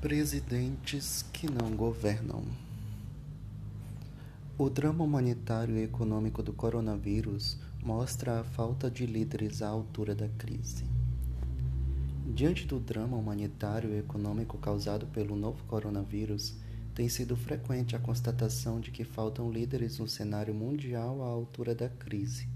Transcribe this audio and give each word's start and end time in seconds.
Presidentes 0.00 1.24
que 1.32 1.50
não 1.50 1.72
governam. 1.72 2.44
O 4.56 4.70
drama 4.70 5.02
humanitário 5.02 5.76
e 5.76 5.82
econômico 5.82 6.40
do 6.40 6.52
coronavírus 6.52 7.58
mostra 7.82 8.38
a 8.38 8.44
falta 8.44 8.88
de 8.88 9.04
líderes 9.06 9.60
à 9.60 9.66
altura 9.66 10.14
da 10.14 10.28
crise. 10.28 10.84
Diante 12.32 12.64
do 12.64 12.78
drama 12.78 13.16
humanitário 13.16 13.90
e 13.90 13.98
econômico 13.98 14.56
causado 14.58 15.04
pelo 15.08 15.34
novo 15.34 15.64
coronavírus, 15.64 16.54
tem 16.94 17.08
sido 17.08 17.36
frequente 17.36 17.96
a 17.96 17.98
constatação 17.98 18.78
de 18.78 18.92
que 18.92 19.02
faltam 19.02 19.50
líderes 19.50 19.98
no 19.98 20.06
cenário 20.06 20.54
mundial 20.54 21.20
à 21.24 21.26
altura 21.26 21.74
da 21.74 21.88
crise. 21.88 22.46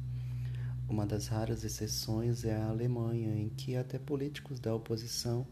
Uma 0.88 1.04
das 1.04 1.26
raras 1.26 1.64
exceções 1.64 2.44
é 2.44 2.54
a 2.54 2.68
Alemanha, 2.68 3.34
em 3.34 3.48
que 3.48 3.74
até 3.74 3.98
políticos 3.98 4.60
da 4.60 4.72
oposição 4.72 5.44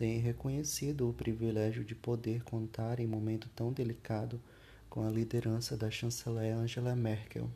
têm 0.00 0.18
reconhecido 0.18 1.10
o 1.10 1.12
privilégio 1.12 1.84
de 1.84 1.94
poder 1.94 2.42
contar 2.42 3.00
em 3.00 3.06
momento 3.06 3.50
tão 3.54 3.70
delicado 3.70 4.40
com 4.88 5.06
a 5.06 5.10
liderança 5.10 5.76
da 5.76 5.90
chanceler 5.90 6.56
Angela 6.56 6.96
Merkel. 6.96 7.50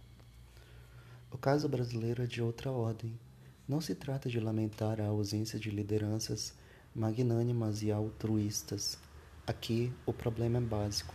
O 1.33 1.39
caso 1.39 1.67
brasileiro 1.71 2.23
é 2.23 2.27
de 2.27 2.43
outra 2.43 2.71
ordem. 2.71 3.19
Não 3.67 3.81
se 3.81 3.95
trata 3.95 4.29
de 4.29 4.39
lamentar 4.39 5.01
a 5.01 5.07
ausência 5.07 5.59
de 5.59 5.71
lideranças 5.71 6.53
magnânimas 6.95 7.83
e 7.83 7.91
altruístas. 7.91 8.99
Aqui 9.47 9.91
o 10.05 10.13
problema 10.13 10.59
é 10.59 10.61
básico. 10.61 11.15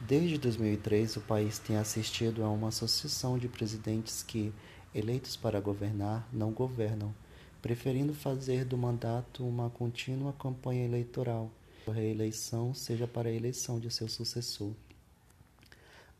Desde 0.00 0.38
2003, 0.38 1.16
o 1.16 1.20
país 1.22 1.58
tem 1.58 1.78
assistido 1.78 2.44
a 2.44 2.48
uma 2.48 2.70
sucessão 2.70 3.36
de 3.36 3.48
presidentes 3.48 4.22
que, 4.22 4.52
eleitos 4.94 5.34
para 5.34 5.60
governar, 5.60 6.28
não 6.32 6.52
governam 6.52 7.12
preferindo 7.60 8.14
fazer 8.14 8.64
do 8.64 8.76
mandato 8.76 9.46
uma 9.46 9.68
contínua 9.70 10.32
campanha 10.32 10.84
eleitoral, 10.84 11.50
a 11.86 11.92
reeleição 11.92 12.72
seja 12.72 13.06
para 13.06 13.28
a 13.28 13.32
eleição 13.32 13.78
de 13.78 13.90
seu 13.90 14.08
sucessor. 14.08 14.72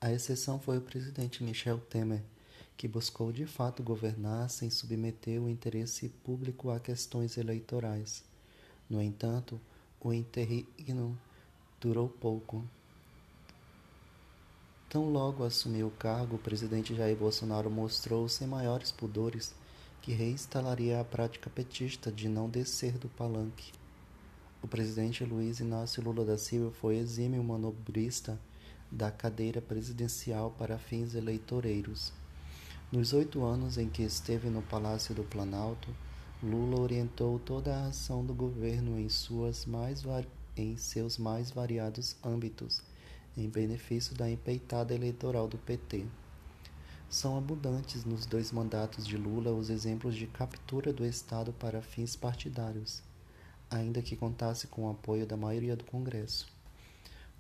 A 0.01 0.13
exceção 0.13 0.59
foi 0.59 0.79
o 0.79 0.83
presidente 0.83 1.43
Michel 1.43 1.79
Temer, 1.79 2.23
que 2.77 2.89
buscou 2.89 3.31
de 3.31 3.47
fato 3.47 3.83
governar 3.83 4.49
sem 4.49 4.71
submeter 4.71 5.41
o 5.41 5.49
interesse 5.49 6.09
público 6.09 6.71
a 6.71 6.81
questões 6.81 7.37
eleitorais. 7.37 8.23
No 8.89 9.03
entanto, 9.03 9.61
o 10.01 10.13
interregno 10.13 11.19
durou 11.81 12.09
pouco. 12.09 12.65
Tão 14.89 15.11
logo 15.11 15.45
assumiu 15.45 15.89
o 15.89 15.93
cargo, 15.93 16.37
o 16.37 16.39
presidente 16.39 16.95
Jair 16.95 17.17
Bolsonaro 17.17 17.71
mostrou 17.71 18.29
sem 18.29 18.47
maiores 18.47 18.91
pudores 18.91 19.55
que 20.11 20.17
reinstalaria 20.17 21.01
a 21.01 21.05
prática 21.05 21.49
petista 21.49 22.11
de 22.11 22.29
não 22.29 22.51
descer 22.51 22.99
do 22.99 23.09
palanque. 23.11 23.71
O 24.61 24.67
presidente 24.67 25.23
Luiz 25.23 25.61
Inácio 25.61 26.03
Lula 26.03 26.25
da 26.25 26.37
Silva 26.37 26.73
foi 26.73 26.97
exímio 26.97 27.45
manobrista 27.45 28.37
da 28.91 29.09
cadeira 29.13 29.63
presidencial 29.63 30.51
para 30.59 30.79
fins 30.79 31.15
eleitoreiros. 31.15 32.13
Nos 32.91 33.13
oito 33.13 33.45
anos 33.45 33.79
em 33.79 33.89
que 33.89 34.03
esteve 34.03 34.51
no 34.51 34.63
Palácio 34.63 35.15
do 35.15 35.23
Planalto, 35.23 35.89
Lula 36.43 36.81
orientou 36.81 37.39
toda 37.39 37.73
a 37.73 37.87
ação 37.87 38.27
do 38.27 38.35
governo 38.35 38.99
em, 38.99 39.09
suas 39.09 39.65
mais 39.65 40.03
em 40.57 40.77
seus 40.77 41.19
mais 41.19 41.53
variados 41.53 42.17
âmbitos, 42.25 42.83
em 43.37 43.49
benefício 43.49 44.13
da 44.17 44.29
empeitada 44.29 44.93
eleitoral 44.93 45.47
do 45.47 45.57
PT. 45.57 46.05
São 47.11 47.37
abundantes 47.37 48.05
nos 48.05 48.25
dois 48.25 48.53
mandatos 48.53 49.05
de 49.05 49.17
Lula 49.17 49.51
os 49.51 49.69
exemplos 49.69 50.15
de 50.15 50.29
captura 50.29 50.93
do 50.93 51.05
Estado 51.05 51.53
para 51.53 51.83
fins 51.83 52.15
partidários, 52.15 53.03
ainda 53.69 54.01
que 54.01 54.15
contasse 54.15 54.69
com 54.69 54.87
o 54.87 54.91
apoio 54.93 55.27
da 55.27 55.37
maioria 55.37 55.75
do 55.75 55.83
Congresso. 55.83 56.47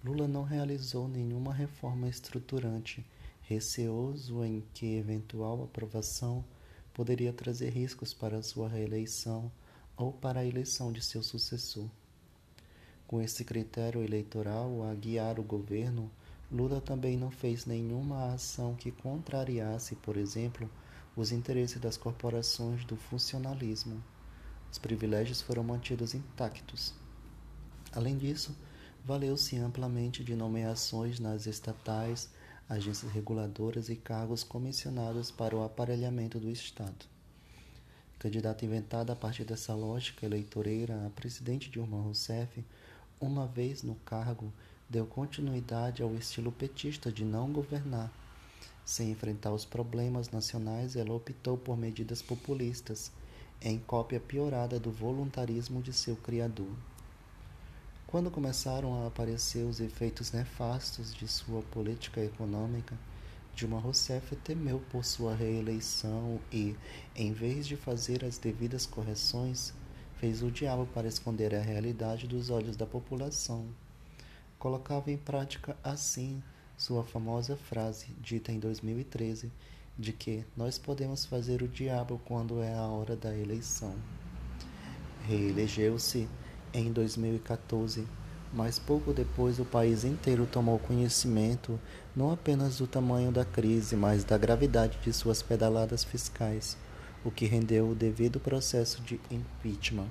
Lula 0.04 0.26
não 0.26 0.42
realizou 0.42 1.06
nenhuma 1.06 1.54
reforma 1.54 2.08
estruturante, 2.08 3.06
receoso 3.42 4.42
em 4.42 4.64
que 4.74 4.96
eventual 4.96 5.62
aprovação 5.62 6.44
poderia 6.92 7.32
trazer 7.32 7.70
riscos 7.70 8.12
para 8.12 8.42
sua 8.42 8.68
reeleição 8.68 9.52
ou 9.96 10.12
para 10.12 10.40
a 10.40 10.44
eleição 10.44 10.92
de 10.92 11.00
seu 11.00 11.22
sucessor. 11.22 11.88
Com 13.06 13.22
esse 13.22 13.44
critério 13.44 14.02
eleitoral 14.02 14.82
a 14.82 14.92
guiar 14.94 15.38
o 15.38 15.44
governo, 15.44 16.10
Lula 16.50 16.80
também 16.80 17.16
não 17.16 17.30
fez 17.30 17.64
nenhuma 17.64 18.32
ação 18.32 18.74
que 18.74 18.90
contrariasse, 18.90 19.94
por 19.96 20.16
exemplo, 20.16 20.68
os 21.16 21.30
interesses 21.30 21.80
das 21.80 21.96
corporações 21.96 22.84
do 22.84 22.96
funcionalismo. 22.96 24.02
Os 24.70 24.78
privilégios 24.78 25.40
foram 25.40 25.62
mantidos 25.62 26.12
intactos. 26.12 26.92
Além 27.92 28.18
disso, 28.18 28.56
valeu-se 29.04 29.56
amplamente 29.58 30.24
de 30.24 30.34
nomeações 30.34 31.20
nas 31.20 31.46
estatais, 31.46 32.28
agências 32.68 33.12
reguladoras 33.12 33.88
e 33.88 33.96
cargos 33.96 34.42
comissionados 34.42 35.30
para 35.30 35.56
o 35.56 35.62
aparelhamento 35.62 36.38
do 36.38 36.50
Estado. 36.50 37.06
Candidato 38.18 38.64
inventado 38.64 39.10
a 39.10 39.16
partir 39.16 39.44
dessa 39.44 39.74
lógica 39.74 40.26
eleitoreira, 40.26 41.06
a 41.06 41.10
presidente 41.10 41.70
Dilma 41.70 42.00
Rousseff, 42.00 42.64
uma 43.20 43.46
vez 43.46 43.82
no 43.82 43.94
cargo, 43.96 44.52
deu 44.90 45.06
continuidade 45.06 46.02
ao 46.02 46.12
estilo 46.16 46.50
petista 46.50 47.12
de 47.12 47.24
não 47.24 47.52
governar. 47.52 48.10
Sem 48.84 49.12
enfrentar 49.12 49.52
os 49.52 49.64
problemas 49.64 50.30
nacionais, 50.30 50.96
ela 50.96 51.14
optou 51.14 51.56
por 51.56 51.78
medidas 51.78 52.20
populistas, 52.20 53.12
em 53.62 53.78
cópia 53.78 54.18
piorada 54.18 54.80
do 54.80 54.90
voluntarismo 54.90 55.80
de 55.80 55.92
seu 55.92 56.16
criador. 56.16 56.72
Quando 58.04 58.32
começaram 58.32 59.04
a 59.04 59.06
aparecer 59.06 59.64
os 59.64 59.78
efeitos 59.78 60.32
nefastos 60.32 61.14
de 61.14 61.28
sua 61.28 61.62
política 61.62 62.20
econômica, 62.20 62.98
Dilma 63.54 63.78
Rousseff 63.78 64.34
temeu 64.36 64.82
por 64.90 65.04
sua 65.04 65.36
reeleição 65.36 66.40
e, 66.50 66.74
em 67.14 67.32
vez 67.32 67.64
de 67.64 67.76
fazer 67.76 68.24
as 68.24 68.38
devidas 68.38 68.86
correções, 68.86 69.72
fez 70.16 70.42
o 70.42 70.50
diabo 70.50 70.86
para 70.86 71.06
esconder 71.06 71.54
a 71.54 71.60
realidade 71.60 72.26
dos 72.26 72.50
olhos 72.50 72.76
da 72.76 72.86
população 72.86 73.68
colocava 74.60 75.10
em 75.10 75.16
prática 75.16 75.74
assim 75.82 76.40
sua 76.76 77.02
famosa 77.02 77.56
frase, 77.56 78.06
dita 78.20 78.52
em 78.52 78.60
2013, 78.60 79.50
de 79.98 80.12
que 80.12 80.44
nós 80.56 80.78
podemos 80.78 81.24
fazer 81.24 81.62
o 81.62 81.68
diabo 81.68 82.20
quando 82.26 82.62
é 82.62 82.72
a 82.74 82.86
hora 82.86 83.16
da 83.16 83.34
eleição. 83.34 83.94
Reelegeu-se 85.26 86.28
em 86.72 86.92
2014, 86.92 88.06
mas 88.52 88.78
pouco 88.78 89.12
depois 89.14 89.58
o 89.58 89.64
país 89.64 90.04
inteiro 90.04 90.46
tomou 90.46 90.78
conhecimento 90.78 91.80
não 92.14 92.30
apenas 92.30 92.78
do 92.78 92.86
tamanho 92.86 93.32
da 93.32 93.44
crise, 93.44 93.96
mas 93.96 94.24
da 94.24 94.36
gravidade 94.36 94.98
de 95.02 95.12
suas 95.12 95.42
pedaladas 95.42 96.04
fiscais, 96.04 96.76
o 97.24 97.30
que 97.30 97.46
rendeu 97.46 97.90
o 97.90 97.94
devido 97.94 98.38
processo 98.38 99.00
de 99.02 99.18
impeachment. 99.30 100.08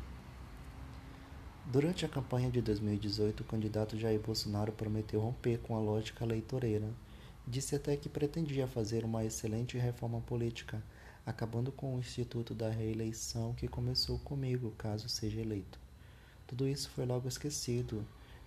Durante 1.71 2.03
a 2.03 2.09
campanha 2.09 2.49
de 2.49 2.63
2018, 2.63 3.41
o 3.41 3.43
candidato 3.43 3.95
Jair 3.95 4.19
Bolsonaro 4.19 4.71
prometeu 4.71 5.19
romper 5.19 5.59
com 5.59 5.75
a 5.75 5.79
lógica 5.79 6.25
eleitoreira. 6.25 6.89
Disse 7.45 7.75
até 7.75 7.95
que 7.95 8.09
pretendia 8.09 8.65
fazer 8.65 9.05
uma 9.05 9.23
excelente 9.23 9.77
reforma 9.77 10.19
política, 10.21 10.81
acabando 11.23 11.71
com 11.71 11.95
o 11.95 11.99
instituto 11.99 12.55
da 12.55 12.71
reeleição 12.71 13.53
que 13.53 13.67
começou 13.67 14.17
comigo, 14.17 14.73
caso 14.79 15.07
seja 15.07 15.41
eleito. 15.41 15.79
Tudo 16.47 16.67
isso 16.67 16.89
foi 16.89 17.05
logo 17.05 17.27
esquecido. 17.27 18.03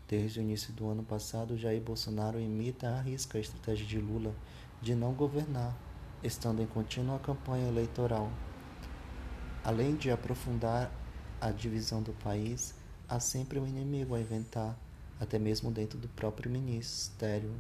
Desde 0.09 0.41
o 0.41 0.43
início 0.43 0.73
do 0.73 0.89
ano 0.89 1.05
passado, 1.05 1.57
Jair 1.57 1.81
Bolsonaro 1.81 2.41
imita 2.41 2.89
a 2.89 3.01
risca 3.01 3.39
a 3.39 3.41
estratégia 3.41 3.87
de 3.87 3.99
Lula 3.99 4.35
de 4.81 4.97
não 4.97 5.15
governar, 5.15 5.79
estando 6.25 6.61
em 6.61 6.67
contínua 6.67 7.21
campanha 7.21 7.69
eleitoral. 7.69 8.33
Além 9.63 9.95
de 9.95 10.11
aprofundar 10.11 10.91
a 11.41 11.53
divisão 11.53 12.03
do 12.03 12.13
país, 12.15 12.82
há 13.09 13.21
sempre 13.21 13.59
um 13.59 13.67
inimigo 13.67 14.15
a 14.15 14.21
inventar, 14.21 14.77
até 15.21 15.39
mesmo 15.39 15.71
dentro 15.71 15.99
do 15.99 16.09
próprio 16.09 16.51
ministério. 16.51 17.53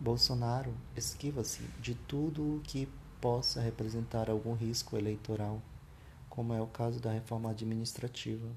Bolsonaro 0.00 0.74
esquiva-se 0.96 1.62
de 1.80 1.94
tudo 1.94 2.56
o 2.56 2.60
que 2.60 2.88
possa 3.20 3.60
representar 3.60 4.28
algum 4.28 4.54
risco 4.54 4.96
eleitoral, 4.96 5.62
como 6.28 6.52
é 6.52 6.60
o 6.60 6.66
caso 6.66 7.00
da 7.00 7.10
reforma 7.10 7.50
administrativa. 7.50 8.48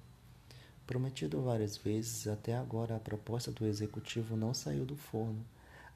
Prometido 0.86 1.42
várias 1.42 1.78
vezes, 1.78 2.28
até 2.28 2.56
agora 2.56 2.95
a 2.95 3.00
proposta 3.00 3.51
do 3.51 3.66
executivo 3.66 4.36
não 4.36 4.54
saiu 4.54 4.86
do 4.86 4.95
forno. 4.95 5.45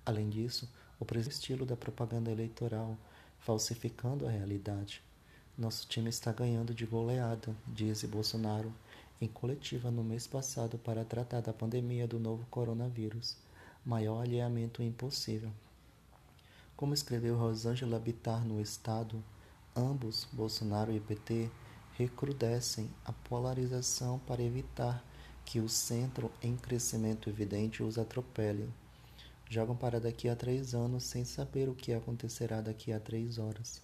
Além 0.06 0.30
disso, 0.30 0.70
o 1.00 1.18
estilo 1.18 1.66
da 1.66 1.76
propaganda 1.76 2.32
eleitoral, 2.32 2.98
falsificando 3.40 4.28
a 4.28 4.32
realidade. 4.32 5.02
Nosso 5.58 5.88
time 5.88 6.10
está 6.10 6.32
ganhando 6.32 6.74
de 6.74 6.86
goleada, 6.86 7.56
diz 7.68 8.04
Bolsonaro 8.04 8.74
em 9.22 9.28
coletiva 9.28 9.92
no 9.92 10.04
mês 10.04 10.26
passado 10.26 10.80
para 10.80 11.06
tratar 11.06 11.42
da 11.42 11.54
pandemia 11.54 12.08
do 12.08 12.20
novo 12.20 12.44
coronavírus. 12.50 13.38
Maior 13.86 14.24
alinhamento 14.24 14.82
impossível. 14.82 15.52
Como 16.76 16.96
escreveu 16.96 17.38
Rosângela 17.38 18.00
Bittar 18.00 18.44
no 18.44 18.60
Estado, 18.60 19.24
ambos, 19.76 20.28
Bolsonaro 20.34 20.92
e 20.92 21.00
PT, 21.00 21.52
recrudescem 21.94 22.90
a 23.06 23.14
polarização 23.14 24.18
para 24.26 24.42
evitar 24.42 25.06
que 25.46 25.60
o 25.60 25.70
centro 25.70 26.32
em 26.42 26.58
crescimento 26.58 27.30
evidente 27.30 27.84
os 27.84 28.00
atropele. 28.00 28.68
Jogam 29.48 29.76
para 29.76 30.00
daqui 30.00 30.30
a 30.30 30.36
três 30.36 30.74
anos 30.74 31.04
sem 31.04 31.24
saber 31.26 31.70
o 31.70 31.76
que 31.76 31.94
acontecerá 31.94 32.60
daqui 32.60 32.92
a 32.92 33.00
três 33.00 33.38
horas. 33.38 33.82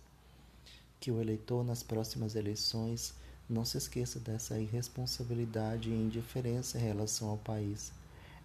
Que 0.99 1.11
o 1.11 1.21
eleitor, 1.21 1.63
nas 1.63 1.83
próximas 1.83 2.35
eleições, 2.35 3.13
não 3.49 3.63
se 3.63 3.77
esqueça 3.77 4.19
dessa 4.19 4.59
irresponsabilidade 4.59 5.89
e 5.89 5.93
indiferença 5.93 6.77
em 6.77 6.81
relação 6.81 7.29
ao 7.29 7.37
país. 7.37 7.91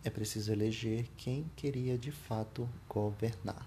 É 0.05 0.11
preciso 0.11 0.53
eleger 0.53 1.09
quem 1.17 1.51
queria 1.57 1.99
de 1.99 2.13
fato 2.13 2.69
governar. 2.89 3.67